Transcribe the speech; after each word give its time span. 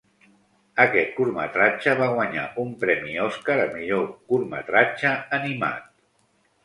Aquest 0.83 1.11
curtmetratge 1.17 1.93
va 1.99 2.07
guanyar 2.13 2.45
un 2.65 2.73
Premi 2.85 3.13
Oscar 3.27 3.59
a 3.67 3.71
millor 3.75 4.09
curtmetratge 4.33 5.13
animat. 5.41 5.89